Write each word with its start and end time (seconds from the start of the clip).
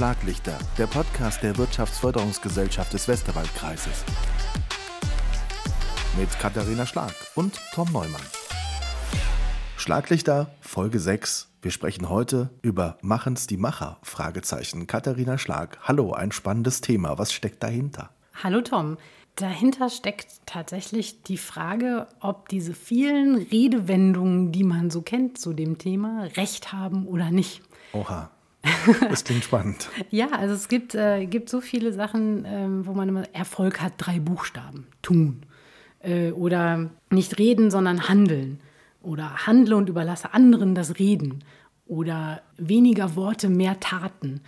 Schlaglichter, 0.00 0.56
der 0.78 0.86
Podcast 0.86 1.42
der 1.42 1.58
Wirtschaftsförderungsgesellschaft 1.58 2.94
des 2.94 3.06
Westerwaldkreises. 3.06 4.02
Mit 6.18 6.30
Katharina 6.38 6.86
Schlag 6.86 7.12
und 7.34 7.60
Tom 7.74 7.92
Neumann. 7.92 8.22
Schlaglichter, 9.76 10.54
Folge 10.62 11.00
6. 11.00 11.50
Wir 11.60 11.70
sprechen 11.70 12.08
heute 12.08 12.48
über 12.62 12.96
Machen's 13.02 13.46
die 13.46 13.58
Macher? 13.58 13.98
Fragezeichen. 14.02 14.86
Katharina 14.86 15.36
Schlag. 15.36 15.78
Hallo, 15.82 16.14
ein 16.14 16.32
spannendes 16.32 16.80
Thema. 16.80 17.18
Was 17.18 17.34
steckt 17.34 17.62
dahinter? 17.62 18.08
Hallo 18.42 18.62
Tom. 18.62 18.96
Dahinter 19.36 19.90
steckt 19.90 20.46
tatsächlich 20.46 21.24
die 21.24 21.36
Frage, 21.36 22.06
ob 22.20 22.48
diese 22.48 22.72
vielen 22.72 23.36
Redewendungen, 23.36 24.50
die 24.50 24.64
man 24.64 24.88
so 24.88 25.02
kennt 25.02 25.36
zu 25.36 25.52
dem 25.52 25.76
Thema, 25.76 26.22
Recht 26.38 26.72
haben 26.72 27.06
oder 27.06 27.30
nicht. 27.30 27.60
Oha. 27.92 28.30
Das 29.08 29.24
klingt 29.24 29.44
spannend. 29.44 29.88
ja, 30.10 30.28
also 30.30 30.54
es 30.54 30.68
gibt, 30.68 30.94
äh, 30.94 31.26
gibt 31.26 31.48
so 31.48 31.60
viele 31.60 31.92
Sachen, 31.92 32.44
ähm, 32.46 32.86
wo 32.86 32.92
man 32.92 33.08
immer 33.08 33.24
Erfolg 33.32 33.80
hat, 33.80 33.94
drei 33.98 34.20
Buchstaben. 34.20 34.86
Tun. 35.02 35.42
Äh, 36.00 36.32
oder 36.32 36.90
nicht 37.10 37.38
reden, 37.38 37.70
sondern 37.70 38.08
handeln. 38.08 38.60
Oder 39.02 39.46
handle 39.46 39.76
und 39.76 39.88
überlasse 39.88 40.34
anderen 40.34 40.74
das 40.74 40.98
Reden. 40.98 41.44
Oder 41.86 42.42
weniger 42.56 43.16
Worte, 43.16 43.48
mehr 43.48 43.80
Taten. 43.80 44.42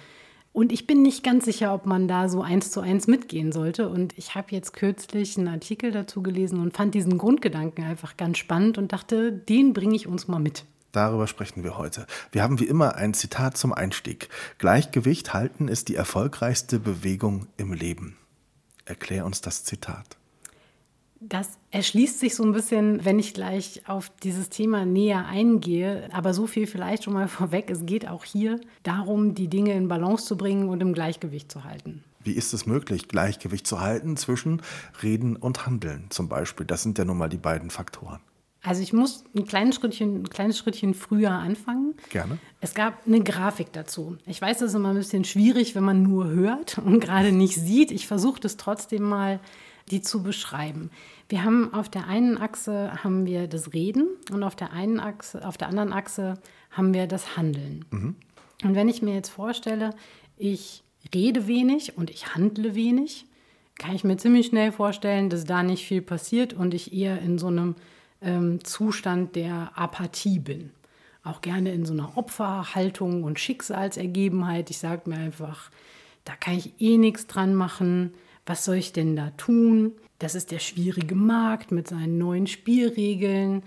Und 0.52 0.70
ich 0.70 0.86
bin 0.86 1.00
nicht 1.00 1.24
ganz 1.24 1.46
sicher, 1.46 1.72
ob 1.72 1.86
man 1.86 2.08
da 2.08 2.28
so 2.28 2.42
eins 2.42 2.70
zu 2.70 2.80
eins 2.80 3.06
mitgehen 3.06 3.52
sollte. 3.52 3.88
Und 3.88 4.16
ich 4.18 4.34
habe 4.34 4.48
jetzt 4.50 4.74
kürzlich 4.74 5.38
einen 5.38 5.48
Artikel 5.48 5.92
dazu 5.92 6.22
gelesen 6.22 6.60
und 6.60 6.76
fand 6.76 6.94
diesen 6.94 7.16
Grundgedanken 7.16 7.84
einfach 7.84 8.18
ganz 8.18 8.36
spannend 8.36 8.76
und 8.76 8.92
dachte, 8.92 9.32
den 9.32 9.72
bringe 9.72 9.96
ich 9.96 10.06
uns 10.06 10.28
mal 10.28 10.38
mit. 10.38 10.64
Darüber 10.92 11.26
sprechen 11.26 11.64
wir 11.64 11.78
heute. 11.78 12.06
Wir 12.32 12.42
haben 12.42 12.60
wie 12.60 12.66
immer 12.66 12.94
ein 12.96 13.14
Zitat 13.14 13.56
zum 13.56 13.72
Einstieg. 13.72 14.28
Gleichgewicht 14.58 15.32
halten 15.32 15.68
ist 15.68 15.88
die 15.88 15.96
erfolgreichste 15.96 16.78
Bewegung 16.78 17.46
im 17.56 17.72
Leben. 17.72 18.16
Erklär 18.84 19.24
uns 19.24 19.40
das 19.40 19.64
Zitat. 19.64 20.18
Das 21.24 21.48
erschließt 21.70 22.18
sich 22.18 22.34
so 22.34 22.42
ein 22.42 22.52
bisschen, 22.52 23.04
wenn 23.04 23.18
ich 23.20 23.32
gleich 23.32 23.82
auf 23.86 24.10
dieses 24.22 24.50
Thema 24.50 24.84
näher 24.84 25.24
eingehe. 25.24 26.08
Aber 26.12 26.34
so 26.34 26.46
viel 26.46 26.66
vielleicht 26.66 27.04
schon 27.04 27.14
mal 27.14 27.28
vorweg. 27.28 27.70
Es 27.70 27.86
geht 27.86 28.06
auch 28.06 28.24
hier 28.24 28.60
darum, 28.82 29.34
die 29.34 29.48
Dinge 29.48 29.72
in 29.72 29.88
Balance 29.88 30.26
zu 30.26 30.36
bringen 30.36 30.68
und 30.68 30.82
im 30.82 30.92
Gleichgewicht 30.92 31.50
zu 31.50 31.64
halten. 31.64 32.04
Wie 32.24 32.32
ist 32.32 32.52
es 32.52 32.66
möglich, 32.66 33.08
Gleichgewicht 33.08 33.66
zu 33.66 33.80
halten 33.80 34.16
zwischen 34.16 34.62
Reden 35.02 35.36
und 35.36 35.64
Handeln 35.64 36.06
zum 36.10 36.28
Beispiel? 36.28 36.66
Das 36.66 36.82
sind 36.82 36.98
ja 36.98 37.04
nun 37.04 37.18
mal 37.18 37.28
die 37.28 37.38
beiden 37.38 37.70
Faktoren. 37.70 38.20
Also 38.62 38.80
ich 38.80 38.92
muss 38.92 39.24
ein 39.34 39.44
kleines 39.44 39.76
Schrittchen, 39.76 40.22
ein 40.22 40.30
kleines 40.30 40.56
Schrittchen 40.56 40.94
früher 40.94 41.32
anfangen. 41.32 41.94
Gerne. 42.10 42.38
Es 42.60 42.74
gab 42.74 43.06
eine 43.06 43.20
Grafik 43.20 43.72
dazu. 43.72 44.16
Ich 44.26 44.40
weiß, 44.40 44.58
das 44.58 44.70
ist 44.70 44.76
immer 44.76 44.90
ein 44.90 44.96
bisschen 44.96 45.24
schwierig, 45.24 45.74
wenn 45.74 45.82
man 45.82 46.02
nur 46.02 46.28
hört 46.28 46.78
und 46.84 47.00
gerade 47.00 47.32
nicht 47.32 47.56
sieht. 47.56 47.90
Ich 47.90 48.06
versuche 48.06 48.40
das 48.40 48.56
trotzdem 48.56 49.02
mal, 49.02 49.40
die 49.90 50.00
zu 50.00 50.22
beschreiben. 50.22 50.90
Wir 51.28 51.42
haben 51.42 51.74
auf 51.74 51.88
der 51.88 52.06
einen 52.06 52.38
Achse 52.38 53.02
haben 53.02 53.26
wir 53.26 53.48
das 53.48 53.72
Reden 53.72 54.06
und 54.30 54.44
auf 54.44 54.54
der 54.54 54.72
einen 54.72 55.00
Achse, 55.00 55.46
auf 55.46 55.56
der 55.56 55.68
anderen 55.68 55.92
Achse 55.92 56.34
haben 56.70 56.94
wir 56.94 57.08
das 57.08 57.36
Handeln. 57.36 57.84
Mhm. 57.90 58.16
Und 58.62 58.74
wenn 58.76 58.88
ich 58.88 59.02
mir 59.02 59.14
jetzt 59.14 59.30
vorstelle, 59.30 59.90
ich 60.36 60.84
rede 61.12 61.48
wenig 61.48 61.98
und 61.98 62.10
ich 62.10 62.34
handle 62.34 62.76
wenig, 62.76 63.26
kann 63.76 63.96
ich 63.96 64.04
mir 64.04 64.16
ziemlich 64.16 64.46
schnell 64.46 64.70
vorstellen, 64.70 65.30
dass 65.30 65.44
da 65.44 65.64
nicht 65.64 65.84
viel 65.84 66.02
passiert 66.02 66.54
und 66.54 66.74
ich 66.74 66.92
eher 66.92 67.20
in 67.20 67.38
so 67.38 67.48
einem 67.48 67.74
ähm, 68.22 68.64
Zustand 68.64 69.36
der 69.36 69.72
Apathie 69.74 70.38
bin. 70.38 70.70
Auch 71.24 71.40
gerne 71.40 71.72
in 71.72 71.84
so 71.84 71.92
einer 71.92 72.16
Opferhaltung 72.16 73.22
und 73.22 73.38
Schicksalsergebenheit. 73.38 74.70
Ich 74.70 74.78
sage 74.78 75.08
mir 75.08 75.16
einfach, 75.16 75.70
da 76.24 76.34
kann 76.34 76.56
ich 76.56 76.72
eh 76.80 76.98
nichts 76.98 77.26
dran 77.26 77.54
machen. 77.54 78.12
Was 78.44 78.64
soll 78.64 78.76
ich 78.76 78.92
denn 78.92 79.14
da 79.14 79.30
tun? 79.36 79.92
Das 80.18 80.34
ist 80.34 80.50
der 80.50 80.58
schwierige 80.58 81.14
Markt 81.14 81.70
mit 81.70 81.88
seinen 81.88 82.18
neuen 82.18 82.46
Spielregeln. 82.46 83.62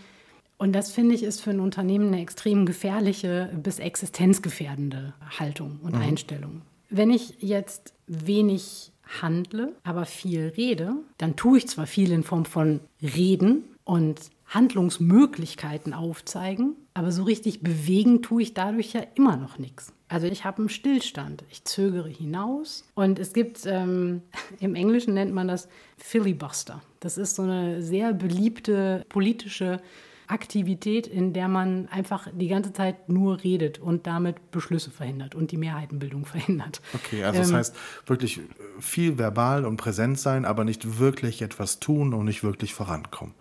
Und 0.58 0.74
das 0.74 0.92
finde 0.92 1.16
ich 1.16 1.24
ist 1.24 1.42
für 1.42 1.50
ein 1.52 1.60
Unternehmen 1.60 2.08
eine 2.08 2.22
extrem 2.22 2.66
gefährliche 2.66 3.52
bis 3.62 3.80
existenzgefährdende 3.80 5.14
Haltung 5.38 5.80
und 5.84 5.96
mhm. 5.96 6.02
Einstellung. 6.02 6.62
Wenn 6.90 7.10
ich 7.10 7.42
jetzt 7.42 7.94
wenig 8.08 8.92
handle, 9.22 9.76
aber 9.84 10.06
viel 10.06 10.54
rede, 10.56 10.96
dann 11.18 11.36
tue 11.36 11.58
ich 11.58 11.68
zwar 11.68 11.88
viel 11.88 12.12
in 12.12 12.24
Form 12.24 12.46
von 12.46 12.80
Reden 13.02 13.64
und 13.84 14.20
Handlungsmöglichkeiten 14.48 15.94
aufzeigen, 15.94 16.76
aber 16.94 17.12
so 17.12 17.24
richtig 17.24 17.62
bewegen 17.62 18.22
tue 18.22 18.44
ich 18.44 18.54
dadurch 18.54 18.94
ja 18.94 19.02
immer 19.16 19.38
noch 19.38 19.58
nichts. 19.58 19.92
Also 20.08 20.28
ich 20.28 20.46
habe 20.46 20.60
einen 20.60 20.70
Stillstand, 20.70 21.44
ich 21.50 21.64
zögere 21.64 22.10
hinaus 22.10 22.86
und 22.94 23.18
es 23.18 23.34
gibt, 23.34 23.66
ähm, 23.66 24.22
im 24.60 24.76
Englischen 24.76 25.14
nennt 25.14 25.34
man 25.34 25.48
das 25.48 25.68
Filibuster. 25.98 26.82
Das 27.00 27.18
ist 27.18 27.36
so 27.36 27.42
eine 27.42 27.82
sehr 27.82 28.14
beliebte 28.14 29.06
politische 29.10 29.82
Aktivität, 30.28 31.06
in 31.06 31.34
der 31.34 31.48
man 31.48 31.88
einfach 31.90 32.28
die 32.34 32.48
ganze 32.48 32.74
Zeit 32.74 33.10
nur 33.10 33.44
redet 33.44 33.80
und 33.80 34.08
damit 34.08 34.52
Beschlüsse 34.52 34.90
verhindert 34.90 35.36
und 35.36 35.52
die 35.52 35.58
Mehrheitenbildung 35.58 36.26
verhindert. 36.26 36.82
Okay, 36.94 37.24
also 37.24 37.40
das 37.40 37.50
ähm, 37.50 37.56
heißt 37.56 37.76
wirklich 38.06 38.42
viel 38.80 39.18
verbal 39.18 39.66
und 39.66 39.78
präsent 39.78 40.20
sein, 40.20 40.46
aber 40.46 40.66
nicht 40.66 41.00
wirklich 41.00 41.42
etwas 41.42 41.80
tun 41.80 42.14
und 42.14 42.26
nicht 42.26 42.44
wirklich 42.44 42.74
vorankommen. 42.74 43.34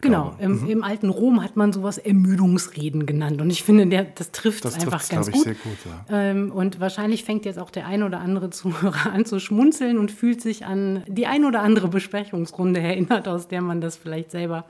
Genau, 0.00 0.34
im, 0.38 0.62
mhm. 0.62 0.68
im, 0.68 0.84
alten 0.84 1.08
Rom 1.08 1.42
hat 1.42 1.56
man 1.56 1.72
sowas 1.72 1.98
Ermüdungsreden 1.98 3.06
genannt. 3.06 3.40
Und 3.40 3.50
ich 3.50 3.62
finde, 3.62 3.86
der, 3.86 4.04
das 4.04 4.32
trifft 4.32 4.64
das 4.64 4.74
einfach 4.74 5.08
ganz 5.08 5.30
gut. 5.30 5.44
gut 5.44 5.56
ja. 5.86 6.30
ähm, 6.30 6.52
und 6.52 6.78
wahrscheinlich 6.78 7.24
fängt 7.24 7.46
jetzt 7.46 7.58
auch 7.58 7.70
der 7.70 7.86
ein 7.86 8.02
oder 8.02 8.20
andere 8.20 8.50
Zuhörer 8.50 9.12
an 9.12 9.24
zu 9.24 9.40
schmunzeln 9.40 9.98
und 9.98 10.10
fühlt 10.10 10.42
sich 10.42 10.66
an 10.66 11.02
die 11.06 11.26
ein 11.26 11.44
oder 11.44 11.62
andere 11.62 11.88
Besprechungsrunde 11.88 12.80
erinnert, 12.80 13.28
aus 13.28 13.48
der 13.48 13.62
man 13.62 13.80
das 13.80 13.96
vielleicht 13.96 14.30
selber 14.30 14.66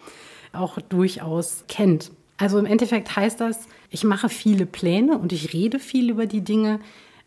auch 0.53 0.79
durchaus 0.81 1.65
kennt. 1.69 2.13
Also 2.37 2.59
im 2.59 2.67
Endeffekt 2.67 3.15
heißt 3.17 3.41
das, 3.41 3.67
ich 3.91 4.05
mache 4.05 4.29
viele 4.29 4.67
Pläne 4.67 5.19
und 5.19 5.33
ich 5.33 5.53
rede 5.53 5.79
viel 5.79 6.11
über 6.11 6.27
die 6.27 6.43
Dinge, 6.43 6.81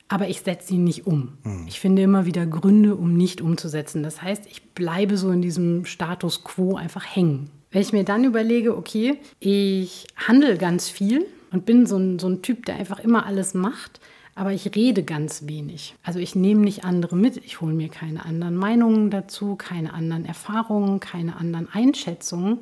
aber 0.10 0.28
ich 0.30 0.42
setze 0.42 0.68
sie 0.68 0.78
nicht 0.78 1.08
um. 1.08 1.38
Mhm. 1.44 1.66
Ich 1.68 1.80
finde 1.80 2.02
immer 2.02 2.26
wieder 2.26 2.46
Gründe, 2.46 2.96
um 2.96 3.14
nicht 3.14 3.42
umzusetzen. 3.42 4.04
Das 4.04 4.22
heißt, 4.22 4.46
ich 4.50 4.64
bleibe 4.74 5.18
so 5.18 5.32
in 5.32 5.42
diesem 5.42 5.86
Status 5.86 6.44
quo 6.44 6.76
einfach 6.76 7.06
hängen. 7.06 7.50
Wenn 7.72 7.82
ich 7.82 7.94
mir 7.94 8.04
dann 8.04 8.24
überlege, 8.24 8.78
okay, 8.78 9.20
ich 9.40 10.08
handle 10.16 10.58
ganz 10.58 10.90
viel 10.90 11.26
und 11.52 11.66
bin 11.66 11.86
so 11.86 11.98
ein, 11.98 12.20
so 12.20 12.28
ein 12.28 12.42
Typ, 12.42 12.66
der 12.66 12.76
einfach 12.76 13.00
immer 13.00 13.26
alles 13.26 13.54
macht, 13.54 14.00
aber 14.36 14.54
ich 14.54 14.76
rede 14.76 15.04
ganz 15.04 15.48
wenig. 15.48 15.96
Also 16.04 16.20
ich 16.20 16.36
nehme 16.36 16.62
nicht 16.62 16.86
andere 16.86 17.16
mit, 17.16 17.38
ich 17.38 17.60
hole 17.60 17.74
mir 17.74 17.90
keine 17.90 18.24
anderen 18.24 18.56
Meinungen 18.56 19.10
dazu, 19.10 19.56
keine 19.56 19.94
anderen 19.94 20.26
Erfahrungen, 20.26 21.00
keine 21.00 21.38
anderen 21.38 21.68
Einschätzungen, 21.72 22.60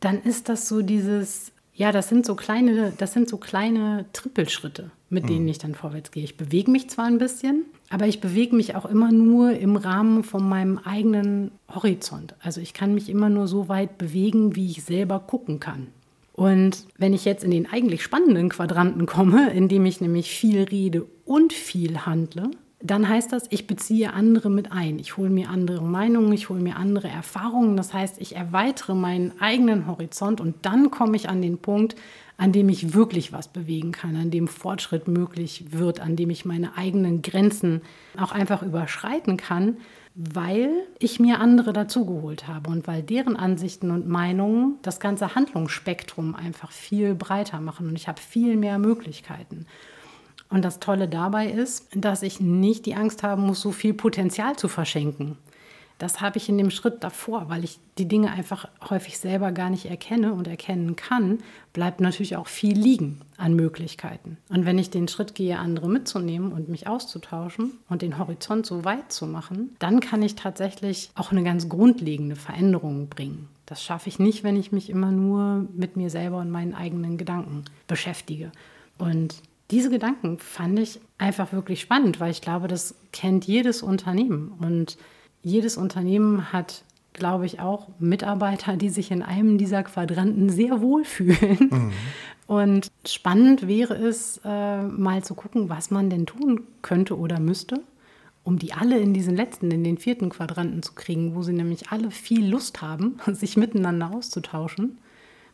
dann 0.00 0.22
ist 0.22 0.48
das 0.48 0.68
so 0.68 0.82
dieses, 0.82 1.52
ja, 1.76 1.92
das 1.92 2.08
sind 2.08 2.24
so 2.24 2.34
kleine, 2.34 2.92
das 2.96 3.12
sind 3.12 3.28
so 3.28 3.36
kleine 3.36 4.06
Trippelschritte, 4.14 4.90
mit 5.10 5.24
mhm. 5.24 5.28
denen 5.28 5.48
ich 5.48 5.58
dann 5.58 5.74
vorwärts 5.74 6.10
gehe. 6.10 6.24
Ich 6.24 6.38
bewege 6.38 6.70
mich 6.70 6.88
zwar 6.88 7.04
ein 7.04 7.18
bisschen, 7.18 7.66
aber 7.90 8.06
ich 8.06 8.20
bewege 8.22 8.56
mich 8.56 8.74
auch 8.74 8.86
immer 8.86 9.12
nur 9.12 9.52
im 9.52 9.76
Rahmen 9.76 10.24
von 10.24 10.48
meinem 10.48 10.78
eigenen 10.78 11.50
Horizont. 11.72 12.34
Also 12.40 12.62
ich 12.62 12.72
kann 12.72 12.94
mich 12.94 13.10
immer 13.10 13.28
nur 13.28 13.46
so 13.46 13.68
weit 13.68 13.98
bewegen, 13.98 14.56
wie 14.56 14.70
ich 14.70 14.84
selber 14.84 15.20
gucken 15.20 15.60
kann. 15.60 15.88
Und 16.32 16.86
wenn 16.96 17.12
ich 17.12 17.26
jetzt 17.26 17.44
in 17.44 17.50
den 17.50 17.66
eigentlich 17.70 18.02
spannenden 18.02 18.48
Quadranten 18.48 19.04
komme, 19.04 19.50
in 19.50 19.68
dem 19.68 19.84
ich 19.84 20.00
nämlich 20.00 20.30
viel 20.30 20.62
rede 20.62 21.06
und 21.26 21.52
viel 21.52 22.06
handle, 22.06 22.50
dann 22.80 23.08
heißt 23.08 23.32
das, 23.32 23.44
ich 23.50 23.66
beziehe 23.66 24.12
andere 24.12 24.50
mit 24.50 24.70
ein. 24.70 24.98
Ich 24.98 25.16
hole 25.16 25.30
mir 25.30 25.48
andere 25.48 25.82
Meinungen, 25.82 26.32
ich 26.32 26.50
hole 26.50 26.60
mir 26.60 26.76
andere 26.76 27.08
Erfahrungen. 27.08 27.76
Das 27.76 27.94
heißt, 27.94 28.20
ich 28.20 28.36
erweitere 28.36 28.94
meinen 28.94 29.40
eigenen 29.40 29.86
Horizont 29.86 30.40
und 30.40 30.66
dann 30.66 30.90
komme 30.90 31.16
ich 31.16 31.28
an 31.28 31.40
den 31.40 31.58
Punkt, 31.58 31.96
an 32.36 32.52
dem 32.52 32.68
ich 32.68 32.92
wirklich 32.92 33.32
was 33.32 33.48
bewegen 33.48 33.92
kann, 33.92 34.14
an 34.16 34.30
dem 34.30 34.46
Fortschritt 34.46 35.08
möglich 35.08 35.66
wird, 35.70 36.00
an 36.00 36.16
dem 36.16 36.28
ich 36.28 36.44
meine 36.44 36.76
eigenen 36.76 37.22
Grenzen 37.22 37.80
auch 38.18 38.32
einfach 38.32 38.62
überschreiten 38.62 39.38
kann, 39.38 39.78
weil 40.14 40.70
ich 40.98 41.18
mir 41.18 41.40
andere 41.40 41.72
dazugeholt 41.72 42.46
habe 42.46 42.70
und 42.70 42.86
weil 42.86 43.02
deren 43.02 43.36
Ansichten 43.36 43.90
und 43.90 44.06
Meinungen 44.06 44.76
das 44.82 45.00
ganze 45.00 45.34
Handlungsspektrum 45.34 46.34
einfach 46.34 46.72
viel 46.72 47.14
breiter 47.14 47.60
machen 47.60 47.88
und 47.88 47.96
ich 47.96 48.06
habe 48.06 48.20
viel 48.20 48.56
mehr 48.56 48.78
Möglichkeiten. 48.78 49.66
Und 50.48 50.64
das 50.64 50.78
Tolle 50.78 51.08
dabei 51.08 51.48
ist, 51.48 51.88
dass 51.94 52.22
ich 52.22 52.40
nicht 52.40 52.86
die 52.86 52.94
Angst 52.94 53.22
haben 53.22 53.42
muss, 53.42 53.60
so 53.60 53.72
viel 53.72 53.94
Potenzial 53.94 54.56
zu 54.56 54.68
verschenken. 54.68 55.36
Das 55.98 56.20
habe 56.20 56.36
ich 56.36 56.50
in 56.50 56.58
dem 56.58 56.70
Schritt 56.70 57.02
davor, 57.02 57.48
weil 57.48 57.64
ich 57.64 57.78
die 57.96 58.06
Dinge 58.06 58.30
einfach 58.30 58.68
häufig 58.90 59.18
selber 59.18 59.50
gar 59.50 59.70
nicht 59.70 59.86
erkenne 59.86 60.34
und 60.34 60.46
erkennen 60.46 60.94
kann, 60.94 61.38
bleibt 61.72 62.00
natürlich 62.00 62.36
auch 62.36 62.48
viel 62.48 62.78
liegen 62.78 63.22
an 63.38 63.54
Möglichkeiten. 63.54 64.36
Und 64.50 64.66
wenn 64.66 64.78
ich 64.78 64.90
den 64.90 65.08
Schritt 65.08 65.34
gehe, 65.34 65.58
andere 65.58 65.88
mitzunehmen 65.88 66.52
und 66.52 66.68
mich 66.68 66.86
auszutauschen 66.86 67.78
und 67.88 68.02
den 68.02 68.18
Horizont 68.18 68.66
so 68.66 68.84
weit 68.84 69.10
zu 69.10 69.26
machen, 69.26 69.74
dann 69.78 70.00
kann 70.00 70.22
ich 70.22 70.34
tatsächlich 70.34 71.10
auch 71.14 71.32
eine 71.32 71.42
ganz 71.42 71.70
grundlegende 71.70 72.36
Veränderung 72.36 73.08
bringen. 73.08 73.48
Das 73.64 73.82
schaffe 73.82 74.10
ich 74.10 74.18
nicht, 74.18 74.44
wenn 74.44 74.56
ich 74.56 74.72
mich 74.72 74.90
immer 74.90 75.10
nur 75.10 75.66
mit 75.74 75.96
mir 75.96 76.10
selber 76.10 76.38
und 76.38 76.50
meinen 76.50 76.74
eigenen 76.74 77.16
Gedanken 77.16 77.64
beschäftige. 77.86 78.52
Und 78.98 79.34
Diese 79.70 79.90
Gedanken 79.90 80.38
fand 80.38 80.78
ich 80.78 81.00
einfach 81.18 81.52
wirklich 81.52 81.80
spannend, 81.80 82.20
weil 82.20 82.30
ich 82.30 82.40
glaube, 82.40 82.68
das 82.68 82.94
kennt 83.12 83.46
jedes 83.46 83.82
Unternehmen. 83.82 84.52
Und 84.60 84.96
jedes 85.42 85.76
Unternehmen 85.76 86.52
hat, 86.52 86.84
glaube 87.12 87.46
ich, 87.46 87.60
auch 87.60 87.88
Mitarbeiter, 87.98 88.76
die 88.76 88.90
sich 88.90 89.10
in 89.10 89.22
einem 89.22 89.58
dieser 89.58 89.82
Quadranten 89.82 90.50
sehr 90.50 90.80
wohlfühlen. 90.80 91.70
Mhm. 91.70 91.92
Und 92.46 92.92
spannend 93.06 93.66
wäre 93.66 93.94
es, 93.94 94.40
äh, 94.44 94.82
mal 94.82 95.24
zu 95.24 95.34
gucken, 95.34 95.68
was 95.68 95.90
man 95.90 96.10
denn 96.10 96.26
tun 96.26 96.62
könnte 96.80 97.18
oder 97.18 97.40
müsste, 97.40 97.82
um 98.44 98.58
die 98.58 98.72
alle 98.72 98.98
in 98.98 99.12
diesen 99.12 99.34
letzten, 99.34 99.70
in 99.72 99.82
den 99.82 99.98
vierten 99.98 100.30
Quadranten 100.30 100.82
zu 100.82 100.92
kriegen, 100.92 101.34
wo 101.34 101.42
sie 101.42 101.52
nämlich 101.52 101.90
alle 101.90 102.12
viel 102.12 102.46
Lust 102.46 102.82
haben, 102.82 103.18
sich 103.32 103.56
miteinander 103.56 104.12
auszutauschen, 104.14 104.98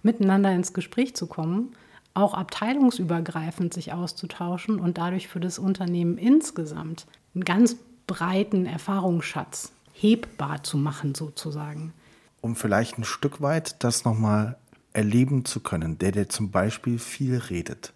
miteinander 0.02 0.52
ins 0.52 0.74
Gespräch 0.74 1.16
zu 1.16 1.26
kommen, 1.26 1.72
auch 2.14 2.34
abteilungsübergreifend 2.34 3.72
sich 3.72 3.92
auszutauschen 3.92 4.78
und 4.78 4.98
dadurch 4.98 5.28
für 5.28 5.40
das 5.40 5.58
Unternehmen 5.58 6.18
insgesamt 6.18 7.06
einen 7.34 7.44
ganz 7.44 7.76
breiten 8.06 8.66
Erfahrungsschatz 8.66 9.72
hebbar 9.92 10.62
zu 10.62 10.76
machen, 10.76 11.14
sozusagen. 11.14 11.92
Um 12.40 12.56
vielleicht 12.56 12.98
ein 12.98 13.04
Stück 13.04 13.40
weit 13.40 13.82
das 13.84 14.04
nochmal 14.04 14.56
erleben 14.92 15.44
zu 15.44 15.60
können, 15.60 15.98
der, 15.98 16.12
der 16.12 16.28
zum 16.28 16.50
Beispiel 16.50 16.98
viel 16.98 17.38
redet. 17.38 17.92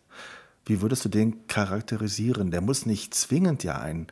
Wie 0.65 0.81
würdest 0.81 1.05
du 1.05 1.09
den 1.09 1.47
charakterisieren? 1.47 2.51
Der 2.51 2.61
muss 2.61 2.87
nicht 2.87 3.15
zwingend 3.15 3.65
ja 3.65 3.79
ein 3.79 4.07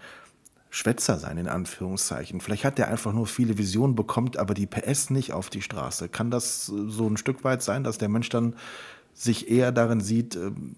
Schwätzer 0.70 1.18
sein, 1.18 1.38
in 1.38 1.48
Anführungszeichen. 1.48 2.40
Vielleicht 2.40 2.64
hat 2.64 2.78
der 2.78 2.88
einfach 2.88 3.12
nur 3.12 3.28
viele 3.28 3.58
Visionen, 3.58 3.94
bekommt 3.94 4.36
aber 4.36 4.54
die 4.54 4.66
PS 4.66 5.10
nicht 5.10 5.32
auf 5.32 5.48
die 5.48 5.62
Straße. 5.62 6.08
Kann 6.08 6.30
das 6.30 6.66
so 6.66 7.08
ein 7.08 7.16
Stück 7.16 7.44
weit 7.44 7.62
sein, 7.62 7.84
dass 7.84 7.98
der 7.98 8.08
Mensch 8.08 8.28
dann 8.28 8.56
sich 9.14 9.50
eher 9.50 9.72
darin 9.72 10.00
sieht, 10.00 10.36
ähm, 10.36 10.74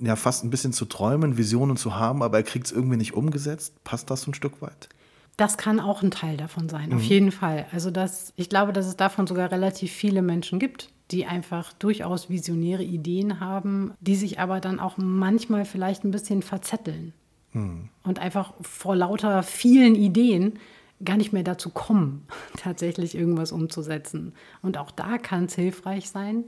ja, 0.00 0.16
fast 0.16 0.44
ein 0.44 0.50
bisschen 0.50 0.72
zu 0.72 0.86
träumen, 0.86 1.36
Visionen 1.36 1.76
zu 1.76 1.94
haben, 1.94 2.22
aber 2.22 2.38
er 2.38 2.42
kriegt 2.42 2.66
es 2.66 2.72
irgendwie 2.72 2.96
nicht 2.96 3.14
umgesetzt? 3.14 3.84
Passt 3.84 4.10
das 4.10 4.26
ein 4.26 4.34
Stück 4.34 4.62
weit? 4.62 4.88
Das 5.36 5.58
kann 5.58 5.80
auch 5.80 6.02
ein 6.02 6.10
Teil 6.10 6.38
davon 6.38 6.68
sein, 6.70 6.88
mhm. 6.88 6.96
auf 6.96 7.02
jeden 7.02 7.30
Fall. 7.30 7.66
Also 7.70 7.90
das, 7.90 8.32
ich 8.36 8.48
glaube, 8.48 8.72
dass 8.72 8.86
es 8.86 8.96
davon 8.96 9.26
sogar 9.26 9.52
relativ 9.52 9.92
viele 9.92 10.22
Menschen 10.22 10.58
gibt, 10.58 10.90
die 11.10 11.26
einfach 11.26 11.74
durchaus 11.74 12.30
visionäre 12.30 12.82
Ideen 12.82 13.38
haben, 13.38 13.92
die 14.00 14.16
sich 14.16 14.40
aber 14.40 14.60
dann 14.60 14.80
auch 14.80 14.96
manchmal 14.96 15.66
vielleicht 15.66 16.04
ein 16.04 16.10
bisschen 16.10 16.42
verzetteln 16.42 17.12
mhm. 17.52 17.90
und 18.02 18.18
einfach 18.18 18.54
vor 18.62 18.96
lauter 18.96 19.42
vielen 19.42 19.94
Ideen 19.94 20.58
gar 21.04 21.18
nicht 21.18 21.34
mehr 21.34 21.42
dazu 21.42 21.68
kommen, 21.68 22.26
tatsächlich 22.56 23.14
irgendwas 23.14 23.52
umzusetzen. 23.52 24.32
Und 24.62 24.78
auch 24.78 24.90
da 24.90 25.18
kann 25.18 25.44
es 25.44 25.54
hilfreich 25.54 26.08
sein, 26.08 26.44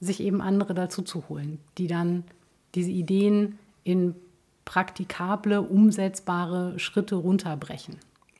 sich 0.00 0.20
eben 0.20 0.40
andere 0.40 0.74
dazu 0.74 1.02
zu 1.02 1.28
holen, 1.28 1.58
die 1.78 1.86
dann 1.86 2.24
diese 2.74 2.90
Ideen 2.90 3.58
in 3.84 4.14
praktikable, 4.64 5.62
umsetzbare 5.62 6.78
Schritte 6.78 7.16
runterbrechen. 7.16 7.96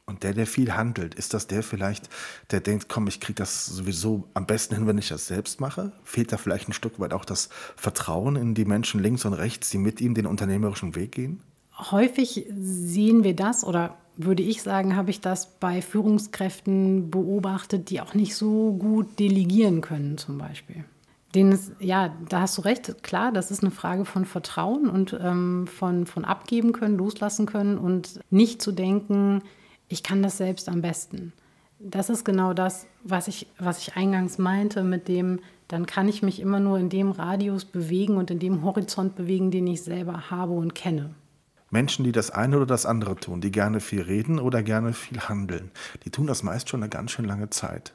Und 0.07 0.25
der, 0.25 0.35
der 0.35 0.47
viel 0.47 0.73
handelt, 0.75 1.15
ist 1.15 1.35
das 1.35 1.47
der 1.47 1.63
vielleicht, 1.63 2.09
der 2.51 2.61
denkt, 2.61 2.89
komm, 2.89 3.07
ich 3.07 3.21
kriege 3.21 3.37
das 3.37 3.67
sowieso 3.67 4.25
am 4.35 4.45
besten 4.45 4.75
hin, 4.75 4.87
wenn 4.89 4.99
ich 4.99 5.09
das 5.09 5.29
selbst 5.29 5.61
mache? 5.61 5.93
Fehlt 6.03 6.33
da 6.33 6.37
vielleicht 6.37 6.69
ein 6.69 6.73
Stück 6.73 6.99
weit 6.99 7.13
auch 7.13 7.25
das 7.25 7.49
Vertrauen 7.77 8.35
in 8.35 8.55
die 8.55 8.65
Menschen 8.65 9.01
links 9.01 9.25
und 9.25 9.35
rechts, 9.35 9.71
die 9.71 9.79
mit 9.79 10.01
ihm 10.01 10.15
den 10.15 10.27
unternehmerischen 10.27 10.97
Weg 10.97 11.13
gehen? 11.13 11.41
Häufig 11.79 12.45
sehen 12.59 13.23
wir 13.23 13.37
das 13.37 13.63
oder 13.63 13.97
würde 14.17 14.43
ich 14.43 14.63
sagen, 14.63 14.97
habe 14.97 15.11
ich 15.11 15.21
das 15.21 15.47
bei 15.59 15.81
Führungskräften 15.81 17.11
beobachtet, 17.11 17.91
die 17.91 18.01
auch 18.01 18.15
nicht 18.15 18.35
so 18.35 18.73
gut 18.73 19.19
delegieren 19.19 19.81
können 19.81 20.19
zum 20.19 20.39
Beispiel. 20.39 20.85
Den 21.35 21.53
ist, 21.53 21.73
ja, 21.79 22.13
da 22.29 22.41
hast 22.41 22.59
du 22.59 22.63
recht, 22.63 23.03
klar, 23.03 23.31
das 23.31 23.51
ist 23.51 23.63
eine 23.63 23.71
Frage 23.71 24.05
von 24.05 24.25
Vertrauen 24.25 24.89
und 24.91 25.17
ähm, 25.23 25.69
von, 25.69 26.07
von 26.07 26.25
abgeben 26.25 26.73
können, 26.73 26.99
loslassen 26.99 27.47
können 27.47 27.79
und 27.79 28.21
nicht 28.31 28.61
zu 28.61 28.73
denken, 28.73 29.43
ich 29.89 30.03
kann 30.03 30.23
das 30.23 30.39
selbst 30.39 30.69
am 30.69 30.83
besten. 30.83 31.33
Das 31.79 32.11
ist 32.11 32.25
genau 32.25 32.53
das, 32.53 32.87
was 33.05 33.29
ich, 33.29 33.47
was 33.59 33.79
ich 33.79 33.97
eingangs 33.97 34.39
meinte, 34.39 34.83
mit 34.83 35.09
dem, 35.09 35.41
dann 35.69 35.87
kann 35.87 36.09
ich 36.09 36.23
mich 36.23 36.41
immer 36.41 36.61
nur 36.61 36.79
in 36.79 36.89
dem 36.89 37.11
Radius 37.11 37.65
bewegen 37.65 38.17
und 38.17 38.31
in 38.31 38.41
dem 38.41 38.65
Horizont 38.65 39.15
bewegen, 39.15 39.51
den 39.51 39.67
ich 39.67 39.83
selber 39.83 40.31
habe 40.31 40.53
und 40.53 40.75
kenne. 40.75 41.15
Menschen, 41.71 42.05
die 42.05 42.13
das 42.13 42.31
eine 42.33 42.57
oder 42.57 42.67
das 42.67 42.87
andere 42.87 43.15
tun, 43.17 43.41
die 43.41 43.53
gerne 43.53 43.79
viel 43.79 44.03
reden 44.03 44.41
oder 44.41 44.63
gerne 44.63 44.93
viel 44.93 45.21
handeln, 45.21 45.71
die 46.05 46.11
tun 46.11 46.27
das 46.27 46.43
meist 46.43 46.69
schon 46.69 46.83
eine 46.83 46.91
ganz 46.91 47.13
schön 47.13 47.25
lange 47.25 47.51
Zeit. 47.51 47.95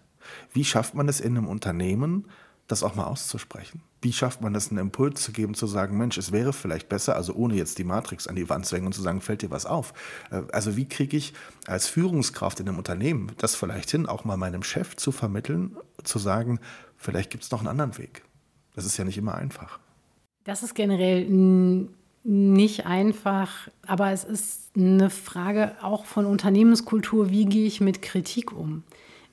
Wie 0.54 0.64
schafft 0.64 0.96
man 0.96 1.10
es 1.10 1.20
in 1.20 1.38
einem 1.38 1.48
Unternehmen, 1.48 2.26
das 2.68 2.84
auch 2.84 2.96
mal 2.96 3.06
auszusprechen? 3.06 3.82
Wie 4.02 4.14
schafft 4.14 4.42
man 4.42 4.54
das, 4.54 4.70
einen 4.70 4.80
Impuls 4.80 5.22
zu 5.22 5.32
geben, 5.32 5.54
zu 5.54 5.68
sagen, 5.68 5.98
Mensch, 5.98 6.18
es 6.18 6.32
wäre 6.32 6.54
vielleicht 6.54 6.90
besser, 6.90 7.16
also 7.16 7.34
ohne 7.34 7.56
jetzt 7.56 7.78
die 7.78 7.84
Matrix 7.84 8.28
an 8.28 8.36
die 8.36 8.50
Wand 8.50 8.66
zu 8.66 8.76
hängen 8.76 8.88
und 8.88 8.94
zu 8.94 9.02
sagen, 9.02 9.22
fällt 9.22 9.42
dir 9.42 9.52
was 9.52 9.66
auf? 9.66 9.94
Äh, 10.32 10.42
also 10.52 10.76
wie 10.76 10.88
kriege 10.88 11.18
ich 11.18 11.34
als 11.68 11.88
Führungskraft 11.88 12.60
in 12.60 12.68
einem 12.68 12.78
Unternehmen 12.78 13.32
das 13.38 13.56
vielleicht 13.56 13.92
hin, 13.92 14.06
auch 14.06 14.26
mal 14.26 14.38
meinem 14.38 14.64
Chef 14.64 14.96
zu 14.96 15.12
vermitteln, 15.12 15.76
zu 16.04 16.20
sagen, 16.20 16.60
vielleicht 16.98 17.30
gibt 17.30 17.44
es 17.44 17.52
noch 17.52 17.60
einen 17.60 17.70
anderen 17.70 17.98
Weg? 17.98 18.24
Das 18.76 18.86
ist 18.86 18.98
ja 18.98 19.06
nicht 19.06 19.18
immer 19.18 19.36
einfach. 19.36 19.80
Das 20.44 20.62
ist 20.62 20.76
generell 20.76 21.26
nicht 22.24 22.86
einfach, 22.86 23.70
aber 23.86 24.12
es 24.12 24.24
ist 24.24 24.72
eine 24.76 25.10
Frage 25.10 25.76
auch 25.82 26.06
von 26.06 26.26
Unternehmenskultur, 26.26 27.30
wie 27.30 27.46
gehe 27.46 27.68
ich 27.68 27.82
mit 27.82 28.02
Kritik 28.02 28.52
um? 28.52 28.84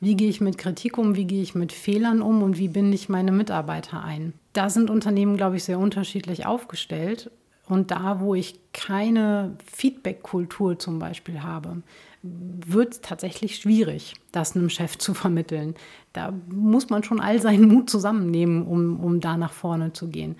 Wie 0.02 0.16
gehe 0.16 0.28
ich 0.28 0.40
mit 0.40 0.58
Kritik 0.58 0.98
um? 0.98 1.14
Wie 1.14 1.26
gehe 1.26 1.42
ich 1.42 1.54
mit 1.54 1.70
Fehlern 1.70 2.22
um? 2.22 2.42
Und 2.42 2.58
wie 2.58 2.66
binde 2.66 2.96
ich 2.96 3.08
meine 3.08 3.30
Mitarbeiter 3.30 4.02
ein? 4.02 4.32
Da 4.52 4.68
sind 4.68 4.90
Unternehmen, 4.90 5.36
glaube 5.36 5.58
ich, 5.58 5.62
sehr 5.62 5.78
unterschiedlich 5.78 6.44
aufgestellt. 6.44 7.30
Und 7.68 7.92
da, 7.92 8.18
wo 8.18 8.34
ich 8.34 8.58
keine 8.72 9.56
Feedback-Kultur 9.72 10.76
zum 10.76 10.98
Beispiel 10.98 11.44
habe, 11.44 11.82
wird 12.22 12.94
es 12.94 13.00
tatsächlich 13.00 13.54
schwierig, 13.54 14.14
das 14.32 14.56
einem 14.56 14.70
Chef 14.70 14.98
zu 14.98 15.14
vermitteln. 15.14 15.76
Da 16.12 16.34
muss 16.48 16.90
man 16.90 17.04
schon 17.04 17.20
all 17.20 17.40
seinen 17.40 17.68
Mut 17.68 17.88
zusammennehmen, 17.88 18.66
um, 18.66 18.98
um 18.98 19.20
da 19.20 19.36
nach 19.36 19.52
vorne 19.52 19.92
zu 19.92 20.08
gehen. 20.08 20.34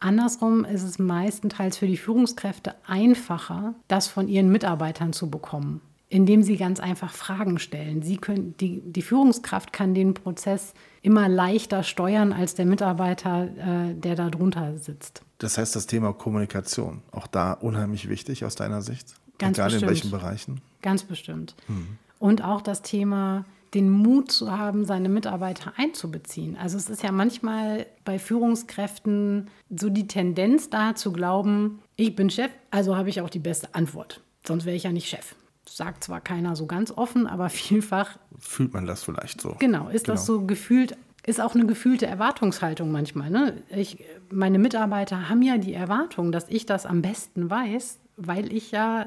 Andersrum 0.00 0.66
ist 0.66 0.82
es 0.82 0.98
meistenteils 0.98 1.78
für 1.78 1.86
die 1.86 1.96
Führungskräfte 1.96 2.74
einfacher, 2.86 3.74
das 3.88 4.06
von 4.08 4.28
ihren 4.28 4.52
Mitarbeitern 4.52 5.14
zu 5.14 5.30
bekommen 5.30 5.80
indem 6.12 6.42
sie 6.42 6.58
ganz 6.58 6.78
einfach 6.78 7.10
Fragen 7.14 7.58
stellen. 7.58 8.02
Sie 8.02 8.18
können, 8.18 8.54
die, 8.58 8.82
die 8.84 9.00
Führungskraft 9.00 9.72
kann 9.72 9.94
den 9.94 10.12
Prozess 10.12 10.74
immer 11.00 11.26
leichter 11.26 11.82
steuern 11.82 12.34
als 12.34 12.54
der 12.54 12.66
Mitarbeiter, 12.66 13.44
äh, 13.44 13.94
der 13.94 14.14
da 14.14 14.28
drunter 14.28 14.76
sitzt. 14.76 15.22
Das 15.38 15.56
heißt, 15.56 15.74
das 15.74 15.86
Thema 15.86 16.12
Kommunikation, 16.12 17.00
auch 17.12 17.26
da 17.26 17.54
unheimlich 17.54 18.10
wichtig 18.10 18.44
aus 18.44 18.56
deiner 18.56 18.82
Sicht? 18.82 19.14
Ganz 19.38 19.56
Egal 19.56 19.68
bestimmt. 19.68 19.82
in 19.82 19.88
welchen 19.88 20.10
Bereichen? 20.10 20.60
Ganz 20.82 21.02
bestimmt. 21.02 21.56
Hm. 21.66 21.96
Und 22.18 22.44
auch 22.44 22.60
das 22.60 22.82
Thema, 22.82 23.46
den 23.72 23.88
Mut 23.88 24.30
zu 24.30 24.52
haben, 24.52 24.84
seine 24.84 25.08
Mitarbeiter 25.08 25.72
einzubeziehen. 25.78 26.58
Also 26.58 26.76
es 26.76 26.90
ist 26.90 27.02
ja 27.02 27.10
manchmal 27.10 27.86
bei 28.04 28.18
Führungskräften 28.18 29.48
so 29.74 29.88
die 29.88 30.08
Tendenz 30.08 30.68
da 30.68 30.94
zu 30.94 31.10
glauben, 31.10 31.80
ich 31.96 32.14
bin 32.14 32.28
Chef, 32.28 32.50
also 32.70 32.98
habe 32.98 33.08
ich 33.08 33.22
auch 33.22 33.30
die 33.30 33.38
beste 33.38 33.74
Antwort. 33.74 34.20
Sonst 34.46 34.66
wäre 34.66 34.76
ich 34.76 34.82
ja 34.82 34.92
nicht 34.92 35.08
Chef 35.08 35.36
sagt 35.68 36.04
zwar 36.04 36.20
keiner 36.20 36.56
so 36.56 36.66
ganz 36.66 36.90
offen, 36.90 37.26
aber 37.26 37.48
vielfach. 37.50 38.18
Fühlt 38.38 38.72
man 38.72 38.86
das 38.86 39.02
vielleicht 39.02 39.40
so. 39.40 39.56
Genau, 39.58 39.88
ist 39.88 40.06
genau. 40.06 40.16
das 40.16 40.26
so 40.26 40.42
gefühlt, 40.42 40.96
ist 41.26 41.40
auch 41.40 41.54
eine 41.54 41.66
gefühlte 41.66 42.06
Erwartungshaltung 42.06 42.90
manchmal. 42.90 43.30
Ne? 43.30 43.62
Ich, 43.70 44.04
meine 44.30 44.58
Mitarbeiter 44.58 45.28
haben 45.28 45.42
ja 45.42 45.58
die 45.58 45.74
Erwartung, 45.74 46.32
dass 46.32 46.48
ich 46.48 46.66
das 46.66 46.86
am 46.86 47.02
besten 47.02 47.48
weiß, 47.48 47.98
weil 48.16 48.52
ich 48.52 48.72
ja 48.72 49.06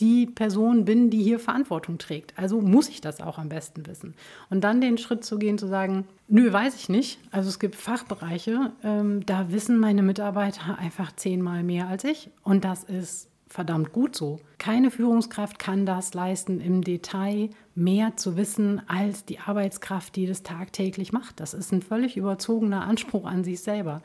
die 0.00 0.26
Person 0.26 0.86
bin, 0.86 1.10
die 1.10 1.22
hier 1.22 1.38
Verantwortung 1.38 1.98
trägt. 1.98 2.38
Also 2.38 2.60
muss 2.60 2.88
ich 2.88 3.00
das 3.00 3.20
auch 3.20 3.38
am 3.38 3.50
besten 3.50 3.86
wissen. 3.86 4.14
Und 4.48 4.62
dann 4.64 4.80
den 4.80 4.96
Schritt 4.96 5.24
zu 5.24 5.38
gehen, 5.38 5.58
zu 5.58 5.66
sagen, 5.66 6.06
nö, 6.26 6.50
weiß 6.50 6.74
ich 6.74 6.88
nicht. 6.88 7.18
Also 7.30 7.50
es 7.50 7.58
gibt 7.58 7.76
Fachbereiche, 7.76 8.72
ähm, 8.82 9.24
da 9.26 9.52
wissen 9.52 9.78
meine 9.78 10.02
Mitarbeiter 10.02 10.78
einfach 10.78 11.12
zehnmal 11.12 11.62
mehr 11.62 11.88
als 11.88 12.04
ich. 12.04 12.30
Und 12.42 12.64
das 12.64 12.84
ist 12.84 13.29
verdammt 13.50 13.92
gut 13.92 14.16
so. 14.16 14.38
Keine 14.58 14.90
Führungskraft 14.90 15.58
kann 15.58 15.84
das 15.84 16.14
leisten, 16.14 16.60
im 16.60 16.82
Detail 16.82 17.50
mehr 17.74 18.16
zu 18.16 18.36
wissen 18.36 18.80
als 18.88 19.24
die 19.24 19.40
Arbeitskraft, 19.40 20.16
die 20.16 20.26
das 20.26 20.42
tagtäglich 20.42 21.12
macht. 21.12 21.40
Das 21.40 21.52
ist 21.52 21.72
ein 21.72 21.82
völlig 21.82 22.16
überzogener 22.16 22.86
Anspruch 22.86 23.26
an 23.26 23.44
sich 23.44 23.60
selber. 23.60 24.02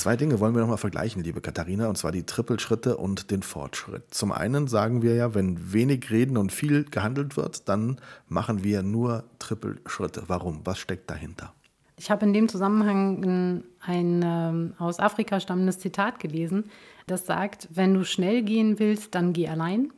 Zwei 0.00 0.16
Dinge 0.16 0.40
wollen 0.40 0.54
wir 0.54 0.62
nochmal 0.62 0.78
vergleichen, 0.78 1.22
liebe 1.22 1.42
Katharina, 1.42 1.86
und 1.86 1.98
zwar 1.98 2.10
die 2.10 2.22
Trippelschritte 2.22 2.96
und 2.96 3.30
den 3.30 3.42
Fortschritt. 3.42 4.14
Zum 4.14 4.32
einen 4.32 4.66
sagen 4.66 5.02
wir 5.02 5.14
ja, 5.14 5.34
wenn 5.34 5.74
wenig 5.74 6.10
reden 6.10 6.38
und 6.38 6.52
viel 6.52 6.84
gehandelt 6.84 7.36
wird, 7.36 7.68
dann 7.68 8.00
machen 8.26 8.64
wir 8.64 8.82
nur 8.82 9.24
Trippelschritte. 9.38 10.22
Warum? 10.26 10.62
Was 10.64 10.78
steckt 10.78 11.10
dahinter? 11.10 11.52
Ich 11.98 12.10
habe 12.10 12.24
in 12.24 12.32
dem 12.32 12.48
Zusammenhang 12.48 13.62
ein, 13.80 14.22
ähm, 14.24 14.72
aus 14.78 15.00
Afrika 15.00 15.38
stammendes 15.38 15.80
Zitat 15.80 16.18
gelesen, 16.18 16.70
das 17.06 17.26
sagt, 17.26 17.68
wenn 17.70 17.92
du 17.92 18.02
schnell 18.06 18.42
gehen 18.42 18.78
willst, 18.78 19.14
dann 19.14 19.34
geh 19.34 19.48
allein. 19.48 19.92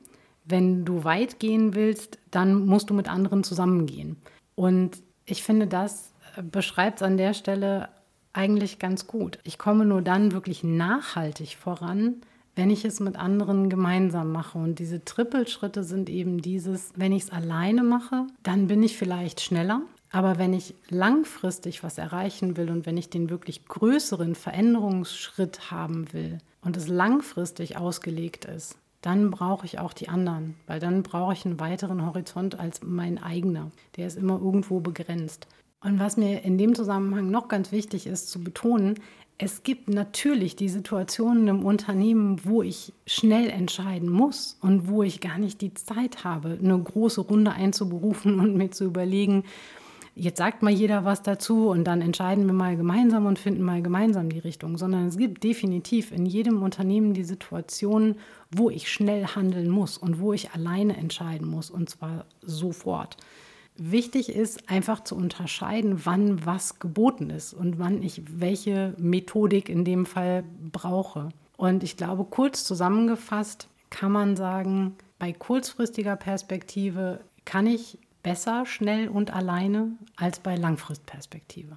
Wenn 0.44 0.84
du 0.84 1.04
weit 1.04 1.38
gehen 1.38 1.76
willst, 1.76 2.18
dann 2.32 2.66
musst 2.66 2.90
du 2.90 2.94
mit 2.94 3.08
anderen 3.08 3.44
zusammengehen. 3.44 4.16
Und 4.56 5.00
ich 5.26 5.44
finde, 5.44 5.68
das 5.68 6.12
beschreibt 6.50 6.96
es 6.96 7.02
an 7.06 7.16
der 7.18 7.34
Stelle 7.34 7.88
eigentlich 8.32 8.78
ganz 8.78 9.06
gut. 9.06 9.38
Ich 9.44 9.58
komme 9.58 9.84
nur 9.84 10.02
dann 10.02 10.32
wirklich 10.32 10.64
nachhaltig 10.64 11.56
voran, 11.56 12.22
wenn 12.54 12.70
ich 12.70 12.84
es 12.84 13.00
mit 13.00 13.16
anderen 13.16 13.70
gemeinsam 13.70 14.32
mache. 14.32 14.58
Und 14.58 14.78
diese 14.78 15.04
Trippelschritte 15.04 15.84
sind 15.84 16.10
eben 16.10 16.42
dieses, 16.42 16.92
wenn 16.96 17.12
ich 17.12 17.24
es 17.24 17.30
alleine 17.30 17.82
mache, 17.82 18.26
dann 18.42 18.66
bin 18.66 18.82
ich 18.82 18.96
vielleicht 18.96 19.40
schneller. 19.40 19.82
Aber 20.10 20.38
wenn 20.38 20.52
ich 20.52 20.74
langfristig 20.90 21.82
was 21.82 21.96
erreichen 21.96 22.58
will 22.58 22.70
und 22.70 22.84
wenn 22.84 22.98
ich 22.98 23.08
den 23.08 23.30
wirklich 23.30 23.64
größeren 23.64 24.34
Veränderungsschritt 24.34 25.70
haben 25.70 26.12
will 26.12 26.38
und 26.60 26.76
es 26.76 26.86
langfristig 26.86 27.78
ausgelegt 27.78 28.44
ist, 28.44 28.76
dann 29.00 29.30
brauche 29.30 29.66
ich 29.66 29.78
auch 29.78 29.94
die 29.94 30.10
anderen, 30.10 30.54
weil 30.66 30.78
dann 30.78 31.02
brauche 31.02 31.32
ich 31.32 31.44
einen 31.44 31.58
weiteren 31.58 32.04
Horizont 32.06 32.60
als 32.60 32.82
mein 32.82 33.20
eigener. 33.20 33.70
Der 33.96 34.06
ist 34.06 34.18
immer 34.18 34.34
irgendwo 34.34 34.80
begrenzt. 34.80 35.48
Und 35.82 35.98
was 35.98 36.16
mir 36.16 36.42
in 36.44 36.58
dem 36.58 36.74
Zusammenhang 36.74 37.30
noch 37.30 37.48
ganz 37.48 37.72
wichtig 37.72 38.06
ist 38.06 38.30
zu 38.30 38.42
betonen, 38.42 38.94
es 39.38 39.64
gibt 39.64 39.88
natürlich 39.88 40.54
die 40.54 40.68
Situationen 40.68 41.48
im 41.48 41.64
Unternehmen, 41.64 42.44
wo 42.44 42.62
ich 42.62 42.92
schnell 43.06 43.50
entscheiden 43.50 44.08
muss 44.08 44.56
und 44.60 44.86
wo 44.86 45.02
ich 45.02 45.20
gar 45.20 45.38
nicht 45.38 45.60
die 45.60 45.74
Zeit 45.74 46.22
habe, 46.22 46.58
eine 46.62 46.78
große 46.78 47.22
Runde 47.22 47.50
einzuberufen 47.50 48.38
und 48.40 48.56
mir 48.56 48.70
zu 48.70 48.84
überlegen, 48.84 49.42
jetzt 50.14 50.38
sagt 50.38 50.62
mal 50.62 50.70
jeder 50.70 51.04
was 51.04 51.22
dazu 51.22 51.70
und 51.70 51.84
dann 51.84 52.02
entscheiden 52.02 52.46
wir 52.46 52.52
mal 52.52 52.76
gemeinsam 52.76 53.26
und 53.26 53.38
finden 53.38 53.62
mal 53.62 53.82
gemeinsam 53.82 54.28
die 54.28 54.38
Richtung, 54.38 54.78
sondern 54.78 55.08
es 55.08 55.16
gibt 55.16 55.42
definitiv 55.42 56.12
in 56.12 56.26
jedem 56.26 56.62
Unternehmen 56.62 57.14
die 57.14 57.24
Situationen, 57.24 58.16
wo 58.50 58.70
ich 58.70 58.92
schnell 58.92 59.26
handeln 59.26 59.70
muss 59.70 59.98
und 59.98 60.20
wo 60.20 60.32
ich 60.32 60.52
alleine 60.52 60.96
entscheiden 60.96 61.48
muss 61.48 61.70
und 61.70 61.90
zwar 61.90 62.26
sofort. 62.42 63.16
Wichtig 63.76 64.28
ist 64.28 64.68
einfach 64.68 65.02
zu 65.02 65.16
unterscheiden, 65.16 66.04
wann 66.04 66.44
was 66.44 66.78
geboten 66.78 67.30
ist 67.30 67.54
und 67.54 67.78
wann 67.78 68.02
ich 68.02 68.22
welche 68.38 68.94
Methodik 68.98 69.68
in 69.68 69.84
dem 69.84 70.04
Fall 70.04 70.44
brauche. 70.70 71.30
Und 71.56 71.82
ich 71.82 71.96
glaube, 71.96 72.24
kurz 72.24 72.64
zusammengefasst 72.64 73.68
kann 73.88 74.12
man 74.12 74.36
sagen, 74.36 74.96
bei 75.18 75.32
kurzfristiger 75.32 76.16
Perspektive 76.16 77.20
kann 77.44 77.66
ich 77.66 77.98
besser, 78.22 78.66
schnell 78.66 79.08
und 79.08 79.32
alleine 79.32 79.92
als 80.16 80.38
bei 80.38 80.56
Langfristperspektive. 80.56 81.76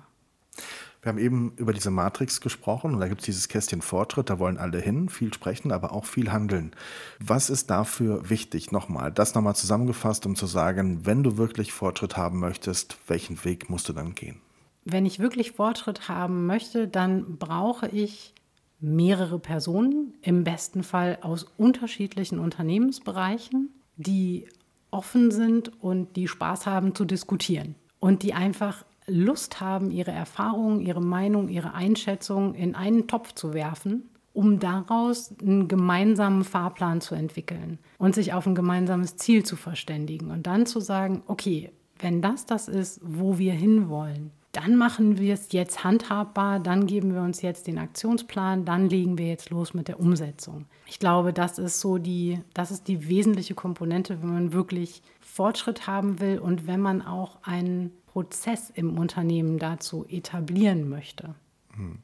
Wir 1.05 1.11
haben 1.11 1.19
eben 1.19 1.53
über 1.57 1.71
diese 1.71 1.91
Matrix 1.91 2.41
gesprochen 2.41 2.95
und 2.95 2.99
da 2.99 3.07
gibt 3.07 3.21
es 3.21 3.25
dieses 3.25 3.47
Kästchen 3.47 3.83
Fortschritt, 3.83 4.31
da 4.31 4.39
wollen 4.39 4.57
alle 4.57 4.79
hin, 4.79 5.07
viel 5.07 5.31
sprechen, 5.31 5.71
aber 5.71 5.91
auch 5.91 6.05
viel 6.05 6.31
handeln. 6.31 6.71
Was 7.19 7.51
ist 7.51 7.69
dafür 7.69 8.27
wichtig? 8.31 8.71
Nochmal, 8.71 9.11
das 9.11 9.35
nochmal 9.35 9.55
zusammengefasst, 9.55 10.25
um 10.25 10.35
zu 10.35 10.47
sagen, 10.47 11.05
wenn 11.05 11.21
du 11.21 11.37
wirklich 11.37 11.73
Fortschritt 11.73 12.17
haben 12.17 12.39
möchtest, 12.39 12.97
welchen 13.05 13.45
Weg 13.45 13.69
musst 13.69 13.87
du 13.87 13.93
dann 13.93 14.15
gehen? 14.15 14.41
Wenn 14.83 15.05
ich 15.05 15.19
wirklich 15.19 15.51
Fortschritt 15.51 16.09
haben 16.09 16.47
möchte, 16.47 16.87
dann 16.87 17.37
brauche 17.37 17.87
ich 17.87 18.33
mehrere 18.79 19.37
Personen, 19.37 20.15
im 20.23 20.43
besten 20.43 20.81
Fall 20.81 21.19
aus 21.21 21.43
unterschiedlichen 21.55 22.39
Unternehmensbereichen, 22.39 23.69
die 23.95 24.47
offen 24.89 25.29
sind 25.29 25.71
und 25.83 26.15
die 26.15 26.27
Spaß 26.27 26.65
haben 26.65 26.95
zu 26.95 27.05
diskutieren 27.05 27.75
und 27.99 28.23
die 28.23 28.33
einfach 28.33 28.85
Lust 29.07 29.61
haben, 29.61 29.91
ihre 29.91 30.11
Erfahrungen, 30.11 30.79
ihre 30.79 31.01
Meinung, 31.01 31.47
ihre 31.47 31.73
Einschätzung 31.73 32.55
in 32.55 32.75
einen 32.75 33.07
Topf 33.07 33.33
zu 33.33 33.53
werfen, 33.53 34.09
um 34.33 34.59
daraus 34.59 35.33
einen 35.41 35.67
gemeinsamen 35.67 36.43
Fahrplan 36.43 37.01
zu 37.01 37.15
entwickeln 37.15 37.79
und 37.97 38.15
sich 38.15 38.33
auf 38.33 38.45
ein 38.45 38.55
gemeinsames 38.55 39.15
Ziel 39.17 39.43
zu 39.43 39.55
verständigen 39.55 40.31
und 40.31 40.45
dann 40.47 40.65
zu 40.65 40.79
sagen, 40.79 41.23
okay, 41.27 41.71
wenn 41.99 42.21
das 42.21 42.45
das 42.45 42.67
ist, 42.67 42.99
wo 43.03 43.37
wir 43.37 43.53
hinwollen, 43.53 44.31
dann 44.51 44.77
machen 44.77 45.17
wir 45.17 45.33
es 45.33 45.51
jetzt 45.51 45.83
handhabbar, 45.83 46.59
dann 46.59 46.87
geben 46.87 47.13
wir 47.13 47.21
uns 47.21 47.41
jetzt 47.41 47.67
den 47.67 47.77
Aktionsplan, 47.77 48.63
dann 48.63 48.89
legen 48.89 49.17
wir 49.17 49.27
jetzt 49.27 49.49
los 49.49 49.73
mit 49.73 49.89
der 49.89 49.99
Umsetzung. 49.99 50.65
Ich 50.87 50.99
glaube, 50.99 51.33
das 51.33 51.59
ist 51.59 51.81
so 51.81 51.97
die, 51.97 52.39
das 52.53 52.71
ist 52.71 52.87
die 52.87 53.09
wesentliche 53.09 53.53
Komponente, 53.53 54.21
wenn 54.21 54.33
man 54.33 54.53
wirklich 54.53 55.01
Fortschritt 55.19 55.87
haben 55.87 56.21
will 56.21 56.39
und 56.39 56.67
wenn 56.67 56.79
man 56.79 57.01
auch 57.01 57.39
einen 57.43 57.91
Prozess 58.15 58.71
im 58.73 58.97
Unternehmen 58.97 59.59
dazu 59.59 60.05
etablieren 60.07 60.87
möchte. 60.87 61.35
Hm. 61.75 61.97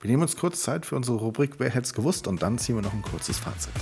Wir 0.00 0.10
nehmen 0.10 0.24
uns 0.24 0.36
kurz 0.36 0.60
Zeit 0.62 0.84
für 0.84 0.96
unsere 0.96 1.18
Rubrik 1.18 1.60
Wer 1.60 1.70
hätte 1.70 1.86
es 1.86 1.94
gewusst 1.94 2.26
und 2.26 2.42
dann 2.42 2.58
ziehen 2.58 2.74
wir 2.74 2.82
noch 2.82 2.92
ein 2.92 3.02
kurzes 3.02 3.38
Fazit. 3.38 3.72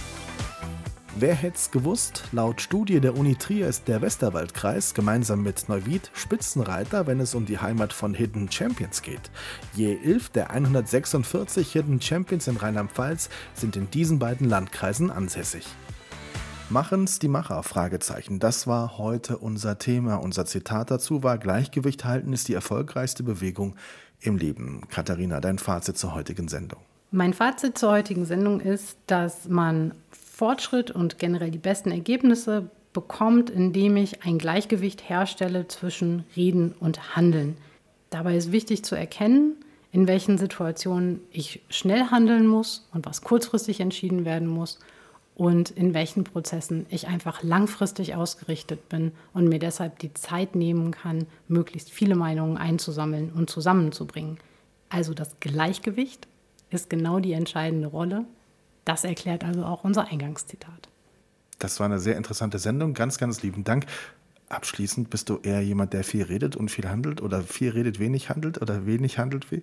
Wer 1.17 1.35
hätte 1.35 1.57
es 1.57 1.71
gewusst? 1.71 2.25
Laut 2.33 2.61
Studie 2.61 3.01
der 3.01 3.17
Uni 3.17 3.37
Trier 3.37 3.67
ist 3.67 3.89
der 3.89 4.03
Westerwaldkreis 4.03 4.93
gemeinsam 4.93 5.43
mit 5.43 5.67
Neuwied 5.71 6.11
Spitzenreiter, 6.13 7.07
wenn 7.07 7.19
es 7.19 7.35
um 7.35 7.47
die 7.47 7.59
Heimat 7.59 7.95
von 7.95 8.13
Hidden 8.13 8.53
Champions 8.53 9.01
geht. 9.01 9.31
Je 9.73 9.97
11 10.05 10.29
der 10.29 10.51
146 10.51 11.73
Hidden 11.73 11.99
Champions 12.03 12.47
in 12.47 12.59
Rheinland-Pfalz 12.59 13.31
sind 13.55 13.77
in 13.77 13.91
diesen 13.91 14.19
beiden 14.19 14.51
Landkreisen 14.51 15.11
ansässig. 15.11 15.65
Machen's 16.75 17.21
die 17.21 17.29
Macher? 17.29 17.63
Fragezeichen. 17.63 18.41
Das 18.41 18.67
war 18.67 18.99
heute 18.99 19.39
unser 19.39 19.79
Thema. 19.79 20.17
Unser 20.17 20.45
Zitat 20.45 20.91
dazu 20.91 21.23
war: 21.23 21.39
Gleichgewicht 21.39 22.05
halten 22.05 22.33
ist 22.33 22.49
die 22.49 22.55
erfolgreichste 22.55 23.23
Bewegung 23.23 23.77
im 24.19 24.37
Leben. 24.37 24.81
Katharina, 24.89 25.39
dein 25.39 25.61
Fazit 25.61 25.97
zur 25.97 26.17
heutigen 26.17 26.49
Sendung. 26.49 26.81
Mein 27.13 27.33
Fazit 27.33 27.79
zur 27.79 27.93
heutigen 27.93 28.25
Sendung 28.25 28.59
ist, 28.59 28.99
dass 29.07 29.49
man 29.49 29.95
Fortschritt 30.11 30.91
und 30.91 31.21
generell 31.21 31.53
die 31.53 31.59
besten 31.59 31.93
Ergebnisse 31.93 32.69
bekommt, 32.93 33.51
indem 33.51 33.97
ich 33.97 34.25
ein 34.25 34.39
Gleichgewicht 34.39 35.09
herstelle 35.09 35.69
zwischen 35.69 36.25
Reden 36.35 36.75
und 36.81 37.15
Handeln. 37.15 37.57
Dabei 38.11 38.37
ist 38.37 38.51
wichtig 38.51 38.85
zu 38.85 38.97
erkennen, 38.97 39.55
in 39.93 40.09
welchen 40.09 40.39
Situationen 40.39 41.21
ich 41.31 41.63
schnell 41.69 42.11
handeln 42.11 42.49
muss 42.49 42.89
und 42.93 43.07
was 43.07 43.23
kurzfristig 43.23 43.79
entschieden 43.79 44.25
werden 44.25 44.49
muss 44.49 44.81
und 45.35 45.71
in 45.71 45.95
welchen 45.95 46.25
Prozessen 46.25 46.87
ich 46.91 47.09
einfach 47.09 47.43
langfristig 47.43 48.15
ausgerichtet 48.15 48.89
bin 48.89 49.13
und 49.33 49.49
mir 49.49 49.59
deshalb 49.59 49.99
die 49.99 50.15
Zeit 50.15 50.55
nehmen 50.55 50.93
kann, 50.93 51.27
möglichst 51.49 51.91
viele 51.91 52.15
Meinungen 52.15 52.57
einzusammeln 52.57 53.33
und 53.35 53.51
zusammenzubringen. 53.51 54.39
Also 54.89 55.13
das 55.13 55.41
Gleichgewicht 55.41 56.29
ist 56.71 56.89
genau 56.89 57.19
die 57.19 57.33
entscheidende 57.33 57.89
Rolle. 57.89 58.25
Das 58.85 59.05
erklärt 59.05 59.45
also 59.45 59.65
auch 59.65 59.83
unser 59.83 60.07
Eingangszitat. 60.09 60.89
Das 61.59 61.81
war 61.81 61.87
eine 61.87 61.99
sehr 61.99 62.17
interessante 62.17 62.59
Sendung. 62.59 62.95
Ganz, 62.95 63.19
ganz 63.19 63.43
lieben 63.43 63.65
Dank. 63.65 63.87
Abschließend 64.49 65.11
bist 65.11 65.31
du 65.31 65.39
eher 65.39 65.63
jemand, 65.63 65.95
der 65.95 66.05
viel 66.05 66.23
redet 66.23 66.55
und 66.55 66.71
viel 66.71 66.89
handelt 66.89 67.23
oder 67.23 67.43
viel 67.43 67.71
redet, 67.71 67.99
wenig 67.99 68.29
handelt 68.29 68.61
oder 68.61 68.87
wenig 68.87 69.19
handelt? 69.19 69.51
Wie, 69.51 69.63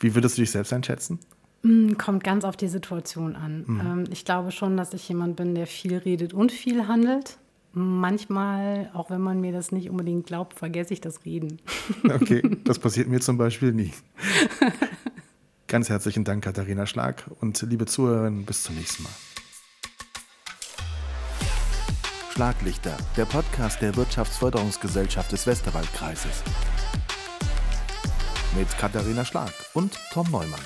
wie 0.00 0.14
würdest 0.14 0.38
du 0.38 0.42
dich 0.42 0.50
selbst 0.50 0.72
einschätzen? 0.72 1.18
Mm, 1.64 1.94
kommt 1.96 2.22
ganz 2.22 2.44
auf 2.44 2.56
die 2.58 2.68
Situation 2.68 3.34
an. 3.36 3.64
Mhm. 3.66 3.80
Ähm, 3.80 4.04
ich 4.10 4.24
glaube 4.26 4.52
schon, 4.52 4.76
dass 4.76 4.92
ich 4.92 5.08
jemand 5.08 5.36
bin, 5.36 5.54
der 5.54 5.66
viel 5.66 5.96
redet 5.96 6.34
und 6.34 6.52
viel 6.52 6.86
handelt. 6.86 7.38
Manchmal, 7.72 8.90
auch 8.92 9.10
wenn 9.10 9.22
man 9.22 9.40
mir 9.40 9.50
das 9.50 9.72
nicht 9.72 9.90
unbedingt 9.90 10.26
glaubt, 10.26 10.58
vergesse 10.58 10.92
ich 10.92 11.00
das 11.00 11.24
Reden. 11.24 11.60
Okay, 12.04 12.42
das 12.64 12.78
passiert 12.78 13.08
mir 13.08 13.20
zum 13.20 13.38
Beispiel 13.38 13.72
nie. 13.72 13.92
Ganz 15.66 15.88
herzlichen 15.88 16.24
Dank, 16.24 16.44
Katharina 16.44 16.86
Schlag. 16.86 17.24
Und 17.40 17.60
liebe 17.62 17.86
Zuhörerinnen, 17.86 18.44
bis 18.44 18.62
zum 18.62 18.76
nächsten 18.76 19.02
Mal. 19.02 19.12
Schlaglichter, 22.30 22.96
der 23.16 23.24
Podcast 23.24 23.80
der 23.80 23.96
Wirtschaftsförderungsgesellschaft 23.96 25.32
des 25.32 25.46
Westerwaldkreises. 25.46 26.42
Mit 28.56 28.68
Katharina 28.78 29.24
Schlag 29.24 29.52
und 29.72 29.98
Tom 30.12 30.30
Neumann. 30.30 30.60